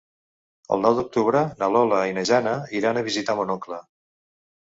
[0.75, 3.81] El nou d'octubre na Lola i na Jana iran a visitar mon oncle.